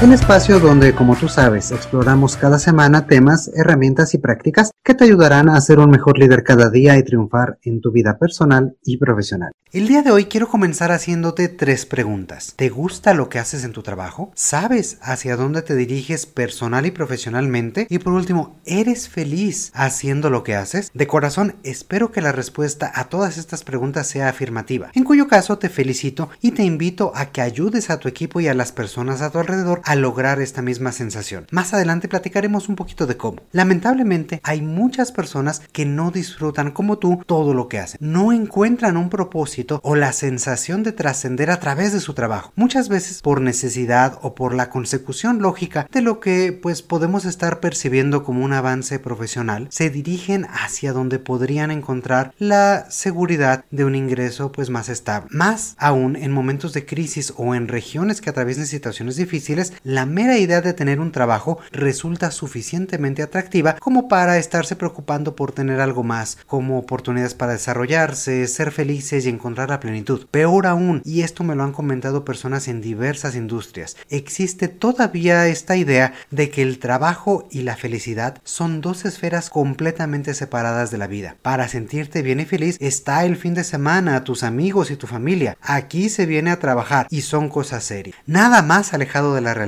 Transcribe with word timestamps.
un 0.00 0.12
espacio 0.12 0.60
donde, 0.60 0.94
como 0.94 1.16
tú 1.16 1.28
sabes, 1.28 1.72
exploramos 1.72 2.36
cada 2.36 2.60
semana 2.60 3.08
temas, 3.08 3.50
herramientas 3.56 4.14
y 4.14 4.18
prácticas 4.18 4.70
que 4.84 4.94
te 4.94 5.04
ayudarán 5.04 5.48
a 5.48 5.60
ser 5.60 5.80
un 5.80 5.90
mejor 5.90 6.18
líder 6.18 6.44
cada 6.44 6.70
día 6.70 6.96
y 6.96 7.02
triunfar 7.02 7.58
en 7.62 7.80
tu 7.80 7.90
vida 7.90 8.16
personal 8.16 8.76
y 8.84 8.96
profesional. 8.98 9.50
El 9.70 9.86
día 9.86 10.00
de 10.00 10.10
hoy 10.10 10.24
quiero 10.24 10.48
comenzar 10.48 10.92
haciéndote 10.92 11.48
tres 11.48 11.84
preguntas. 11.84 12.54
¿Te 12.56 12.70
gusta 12.70 13.12
lo 13.12 13.28
que 13.28 13.38
haces 13.38 13.64
en 13.64 13.72
tu 13.72 13.82
trabajo? 13.82 14.32
¿Sabes 14.34 14.96
hacia 15.02 15.36
dónde 15.36 15.60
te 15.60 15.76
diriges 15.76 16.24
personal 16.24 16.86
y 16.86 16.90
profesionalmente? 16.90 17.86
Y 17.90 17.98
por 17.98 18.14
último, 18.14 18.56
¿eres 18.64 19.10
feliz 19.10 19.70
haciendo 19.74 20.30
lo 20.30 20.42
que 20.42 20.54
haces? 20.54 20.90
De 20.94 21.06
corazón, 21.06 21.56
espero 21.64 22.12
que 22.12 22.22
la 22.22 22.32
respuesta 22.32 22.90
a 22.94 23.10
todas 23.10 23.36
estas 23.36 23.62
preguntas 23.62 24.06
sea 24.06 24.30
afirmativa, 24.30 24.90
en 24.94 25.04
cuyo 25.04 25.28
caso 25.28 25.58
te 25.58 25.68
felicito 25.68 26.30
y 26.40 26.52
te 26.52 26.62
invito 26.62 27.12
a 27.14 27.26
que 27.26 27.42
ayudes 27.42 27.90
a 27.90 27.98
tu 27.98 28.08
equipo 28.08 28.40
y 28.40 28.48
a 28.48 28.54
las 28.54 28.72
personas 28.72 29.20
a 29.20 29.30
tu 29.30 29.38
alrededor 29.38 29.82
a 29.88 29.94
lograr 29.94 30.38
esta 30.42 30.60
misma 30.60 30.92
sensación. 30.92 31.46
Más 31.50 31.72
adelante 31.72 32.08
platicaremos 32.08 32.68
un 32.68 32.76
poquito 32.76 33.06
de 33.06 33.16
cómo. 33.16 33.38
Lamentablemente 33.52 34.38
hay 34.44 34.60
muchas 34.60 35.12
personas 35.12 35.62
que 35.72 35.86
no 35.86 36.10
disfrutan 36.10 36.72
como 36.72 36.98
tú 36.98 37.22
todo 37.24 37.54
lo 37.54 37.68
que 37.68 37.78
hacen. 37.78 37.98
No 38.02 38.30
encuentran 38.34 38.98
un 38.98 39.08
propósito 39.08 39.80
o 39.82 39.96
la 39.96 40.12
sensación 40.12 40.82
de 40.82 40.92
trascender 40.92 41.50
a 41.50 41.58
través 41.58 41.94
de 41.94 42.00
su 42.00 42.12
trabajo. 42.12 42.52
Muchas 42.54 42.90
veces 42.90 43.22
por 43.22 43.40
necesidad 43.40 44.18
o 44.20 44.34
por 44.34 44.54
la 44.54 44.68
consecución 44.68 45.38
lógica 45.40 45.88
de 45.90 46.02
lo 46.02 46.20
que 46.20 46.52
pues 46.52 46.82
podemos 46.82 47.24
estar 47.24 47.58
percibiendo 47.60 48.24
como 48.24 48.44
un 48.44 48.52
avance 48.52 48.98
profesional, 48.98 49.68
se 49.70 49.88
dirigen 49.88 50.44
hacia 50.50 50.92
donde 50.92 51.18
podrían 51.18 51.70
encontrar 51.70 52.34
la 52.38 52.90
seguridad 52.90 53.64
de 53.70 53.86
un 53.86 53.94
ingreso 53.94 54.52
pues 54.52 54.68
más 54.68 54.90
estable. 54.90 55.30
Más 55.30 55.76
aún 55.78 56.14
en 56.14 56.30
momentos 56.30 56.74
de 56.74 56.84
crisis 56.84 57.32
o 57.38 57.54
en 57.54 57.68
regiones 57.68 58.20
que 58.20 58.28
atraviesan 58.28 58.66
situaciones 58.66 59.16
difíciles, 59.16 59.72
la 59.84 60.06
mera 60.06 60.38
idea 60.38 60.60
de 60.60 60.72
tener 60.72 61.00
un 61.00 61.12
trabajo 61.12 61.58
resulta 61.72 62.30
suficientemente 62.30 63.22
atractiva 63.22 63.76
como 63.80 64.08
para 64.08 64.38
estarse 64.38 64.76
preocupando 64.76 65.36
por 65.36 65.52
tener 65.52 65.80
algo 65.80 66.02
más, 66.02 66.38
como 66.46 66.78
oportunidades 66.78 67.34
para 67.34 67.52
desarrollarse, 67.52 68.46
ser 68.48 68.72
felices 68.72 69.24
y 69.24 69.28
encontrar 69.28 69.70
la 69.70 69.80
plenitud. 69.80 70.26
Peor 70.30 70.66
aún, 70.66 71.02
y 71.04 71.22
esto 71.22 71.44
me 71.44 71.54
lo 71.54 71.64
han 71.64 71.72
comentado 71.72 72.24
personas 72.24 72.68
en 72.68 72.80
diversas 72.80 73.34
industrias, 73.34 73.96
existe 74.10 74.68
todavía 74.68 75.46
esta 75.46 75.76
idea 75.76 76.14
de 76.30 76.50
que 76.50 76.62
el 76.62 76.78
trabajo 76.78 77.46
y 77.50 77.62
la 77.62 77.76
felicidad 77.76 78.38
son 78.44 78.80
dos 78.80 79.04
esferas 79.04 79.50
completamente 79.50 80.34
separadas 80.34 80.90
de 80.90 80.98
la 80.98 81.06
vida. 81.06 81.36
Para 81.42 81.68
sentirte 81.68 82.22
bien 82.22 82.40
y 82.40 82.44
feliz 82.44 82.76
está 82.80 83.24
el 83.24 83.36
fin 83.36 83.54
de 83.54 83.64
semana, 83.64 84.24
tus 84.24 84.42
amigos 84.42 84.90
y 84.90 84.96
tu 84.96 85.06
familia. 85.06 85.56
Aquí 85.60 86.08
se 86.08 86.26
viene 86.26 86.50
a 86.50 86.58
trabajar 86.58 87.06
y 87.10 87.22
son 87.22 87.48
cosas 87.48 87.84
serias. 87.84 88.16
Nada 88.26 88.62
más 88.62 88.92
alejado 88.92 89.34
de 89.34 89.40
la 89.40 89.54
realidad 89.54 89.67